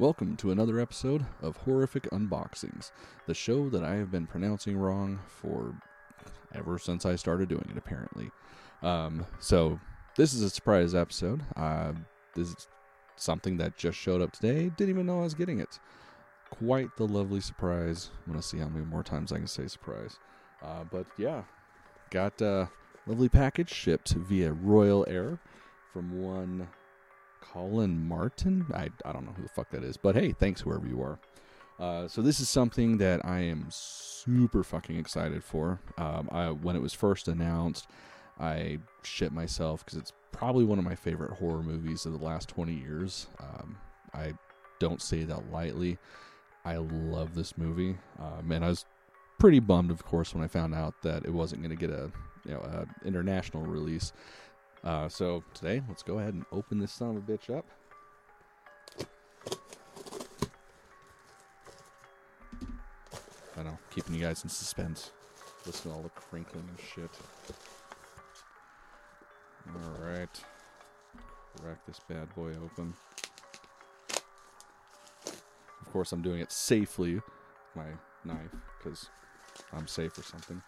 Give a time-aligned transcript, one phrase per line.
[0.00, 2.90] Welcome to another episode of Horrific Unboxings,
[3.28, 5.72] the show that I have been pronouncing wrong for
[6.52, 8.32] ever since I started doing it, apparently.
[8.82, 9.78] Um, so,
[10.16, 11.42] this is a surprise episode.
[11.54, 11.92] Uh,
[12.34, 12.66] this is
[13.14, 14.68] something that just showed up today.
[14.76, 15.78] Didn't even know I was getting it.
[16.50, 18.10] Quite the lovely surprise.
[18.26, 20.18] I'm going to see how many more times I can say surprise.
[20.60, 21.44] Uh, but yeah,
[22.10, 22.68] got a
[23.06, 25.38] lovely package shipped via Royal Air
[25.92, 26.66] from one
[27.52, 28.66] Colin Martin.
[28.74, 31.18] I, I don't know who the fuck that is, but hey, thanks whoever you are.
[31.78, 35.80] Uh, so this is something that I am super fucking excited for.
[35.98, 37.88] Um, I, when it was first announced,
[38.40, 42.48] I shit myself because it's probably one of my favorite horror movies of the last
[42.48, 43.26] 20 years.
[43.40, 43.76] Um,
[44.12, 44.32] I
[44.78, 45.98] don't say that lightly.
[46.64, 48.86] I love this movie, um, and I was
[49.38, 52.10] pretty bummed, of course, when I found out that it wasn't going to get a
[52.46, 54.12] you know a international release.
[54.84, 57.64] Uh, so today, let's go ahead and open this son of a bitch up.
[63.56, 65.10] I know, keeping you guys in suspense.
[65.64, 67.10] Listen to all the crinkling and shit.
[69.74, 70.44] Alright.
[71.62, 72.92] Crack this bad boy open.
[75.26, 77.24] Of course, I'm doing it safely with
[77.74, 77.86] my
[78.24, 79.08] knife because
[79.72, 80.60] I'm safe or something.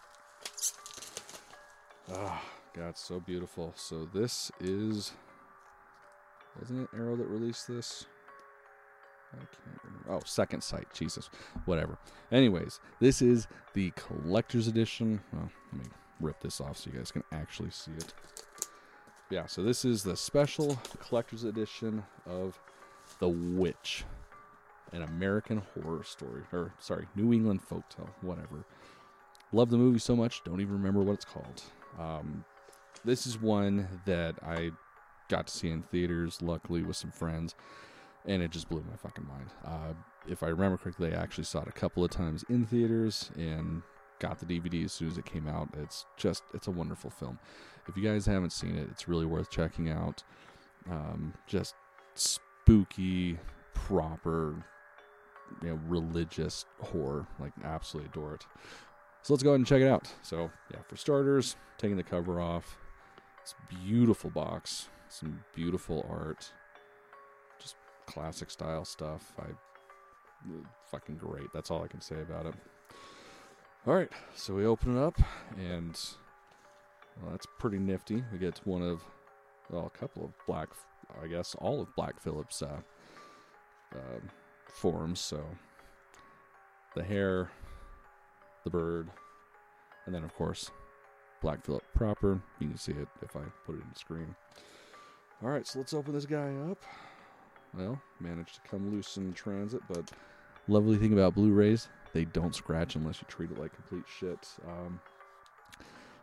[2.11, 2.41] Ah,
[2.77, 3.73] God, so beautiful.
[3.75, 5.13] So this is,
[6.59, 8.05] wasn't it Arrow that released this?
[9.33, 10.11] I can't remember.
[10.11, 10.85] Oh, Second Sight.
[10.93, 11.29] Jesus,
[11.65, 11.97] whatever.
[12.31, 15.19] Anyways, this is the collector's edition.
[15.33, 15.89] Well, let me
[16.21, 18.13] rip this off so you guys can actually see it.
[19.29, 22.59] Yeah, so this is the special collector's edition of
[23.19, 24.05] The Witch,
[24.93, 28.65] an American horror story, or sorry, New England folktale, whatever.
[29.51, 31.63] Love the movie so much, don't even remember what it's called.
[31.99, 32.45] Um,
[33.07, 34.71] this is one that I
[35.29, 37.55] got to see in theaters, luckily with some friends,
[38.25, 39.49] and it just blew my fucking mind.
[39.65, 39.93] Uh,
[40.27, 43.81] if I remember correctly, I actually saw it a couple of times in theaters and
[44.19, 45.69] got the DVD as soon as it came out.
[45.81, 47.39] It's just, it's a wonderful film.
[47.87, 50.23] If you guys haven't seen it, it's really worth checking out.
[50.91, 51.75] Um, just
[52.15, 53.37] spooky,
[53.73, 54.55] proper,
[55.63, 57.25] you know, religious horror.
[57.39, 58.45] Like, absolutely adore it.
[59.21, 60.11] So let's go ahead and check it out.
[60.23, 62.77] So, yeah, for starters, taking the cover off.
[63.47, 66.51] It's beautiful box, some beautiful art,
[67.61, 69.31] just classic style stuff.
[69.39, 69.45] I
[70.91, 71.53] fucking great.
[71.53, 72.55] That's all I can say about it.
[73.85, 75.17] All right, so we open it up,
[75.57, 75.97] and
[77.21, 78.21] well, that's pretty nifty.
[78.33, 79.01] We get one of,
[79.69, 80.67] well, a couple of black,
[81.23, 82.81] I guess, all of Black Phillip's uh,
[83.95, 84.19] uh,
[84.67, 85.21] forms.
[85.21, 85.41] So
[86.95, 87.49] the hare,
[88.65, 89.07] the bird,
[90.05, 90.69] and then of course
[91.41, 92.41] Black Phillip proper.
[92.59, 94.35] You can see it if I put it in the screen.
[95.43, 96.79] All right, so let's open this guy up.
[97.77, 100.11] Well, managed to come loose in transit, but
[100.67, 104.47] lovely thing about Blu-rays, they don't scratch unless you treat it like complete shit.
[104.67, 104.99] Um,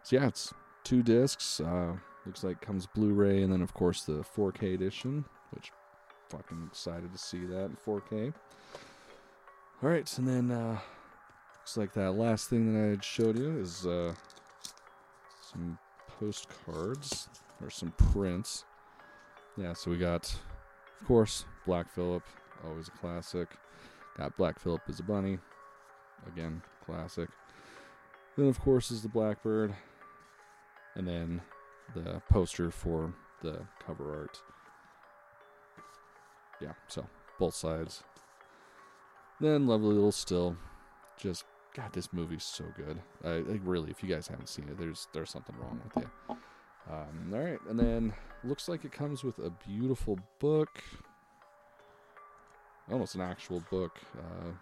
[0.03, 0.53] so yeah, it's
[0.83, 1.61] two discs.
[1.61, 1.93] Uh,
[2.27, 5.71] looks like comes Blu-ray, and then of course the 4K edition, which
[6.29, 8.33] fucking excited to see that in 4K.
[9.83, 10.79] All right, and then uh,
[11.59, 14.15] looks like that last thing that I showed you is uh,
[15.55, 15.79] some
[16.09, 17.29] postcards
[17.63, 18.65] or some prints.
[19.57, 20.25] Yeah, so we got,
[21.01, 22.25] of course, Black Phillip,
[22.67, 23.49] always a classic.
[24.19, 25.39] Got Black Phillip as a bunny,
[26.27, 27.29] again, classic.
[28.37, 29.75] Then, of course, is the Blackbird,
[30.97, 31.41] and then
[31.95, 34.41] the poster for the cover art.
[36.61, 37.07] Yeah, so
[37.39, 38.03] both sides.
[39.41, 40.57] Then, lovely little still.
[41.17, 43.01] Just God, this movie's so good.
[43.25, 46.37] I like really, if you guys haven't seen it, there's there's something wrong with you.
[46.91, 48.13] Um, all right, and then
[48.45, 50.83] looks like it comes with a beautiful book.
[52.93, 53.99] Almost an actual book.
[54.17, 54.53] Uh,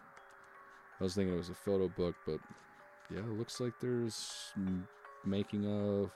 [1.00, 2.38] I was thinking it was a photo book, but
[3.12, 4.52] yeah, it looks like there's
[5.25, 6.10] making of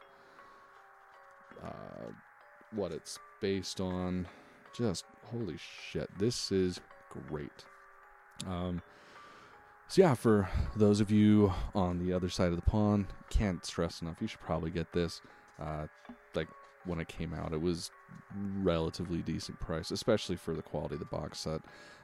[1.62, 2.10] uh,
[2.70, 4.26] what it's based on.
[4.74, 6.80] Just holy shit, this is
[7.28, 7.64] great.
[8.46, 8.80] Um,
[9.88, 14.02] so yeah, for those of you on the other side of the pond, can't stress
[14.02, 14.16] enough.
[14.20, 15.20] You should probably get this.
[15.60, 15.86] Uh,
[16.34, 16.48] like
[16.84, 17.90] when it came out, it was
[18.58, 21.60] relatively decent price, especially for the quality of the box set.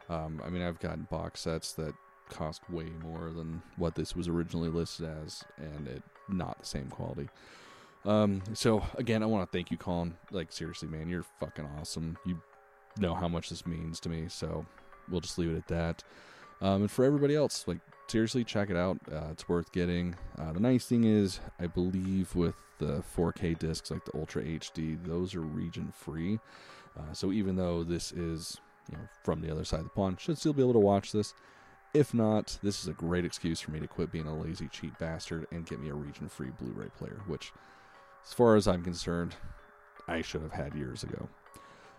[0.08, 1.94] Um, I mean, I've gotten box sets that
[2.28, 6.88] cost way more than what this was originally listed as, and it not the same
[6.88, 7.28] quality.
[8.04, 10.16] Um, so again, I want to thank you, Colin.
[10.30, 12.16] Like seriously, man, you're fucking awesome.
[12.24, 12.40] You
[12.98, 14.66] know how much this means to me, so
[15.10, 16.04] we'll just leave it at that.
[16.62, 18.98] Um, and for everybody else, like seriously, check it out.
[19.10, 20.14] Uh, it's worth getting.
[20.38, 24.96] Uh, the nice thing is, I believe with the 4K discs like the Ultra HD,
[25.04, 26.38] those are region free.
[26.96, 28.60] Uh, so even though this is
[28.90, 31.12] you know, from the other side of the pond should still be able to watch
[31.12, 31.34] this.
[31.94, 34.98] If not, this is a great excuse for me to quit being a lazy cheap
[34.98, 37.52] bastard and get me a region free Blu ray player, which,
[38.26, 39.34] as far as I'm concerned,
[40.08, 41.28] I should have had years ago.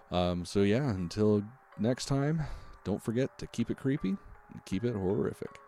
[0.09, 1.43] Um, so, yeah, until
[1.77, 2.41] next time,
[2.83, 4.17] don't forget to keep it creepy
[4.65, 5.62] keep it horrific.